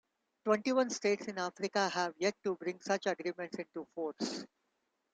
[0.45, 4.47] Twenty-one States in Africa have yet to bring such agreements into force.